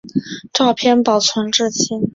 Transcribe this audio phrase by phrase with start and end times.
[0.51, 2.01] 照片保存至今。